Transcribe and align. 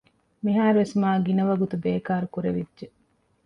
މިހާރުވެސް 0.43 0.95
މާގިނަ 1.01 1.43
ވަގުތު 1.49 1.75
ބޭކާރު 1.83 2.27
ކުރެވިއްޖެ 2.33 2.85